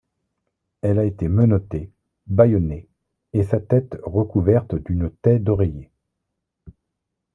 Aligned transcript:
Elle 0.81 0.97
a 0.97 1.05
été 1.05 1.27
menottée, 1.27 1.91
bâillonnée 2.25 2.87
et 3.33 3.43
sa 3.43 3.59
tête 3.59 3.97
recouverte 4.03 4.73
d'une 4.73 5.11
taie 5.21 5.37
d'oreiller. 5.37 5.91